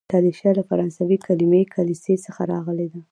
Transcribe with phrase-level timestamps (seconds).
[0.11, 3.01] کلیشه له فرانسوي کليمې کلیسې څخه راغلې ده.